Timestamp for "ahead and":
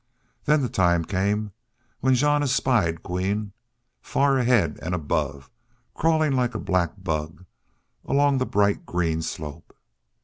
4.39-4.95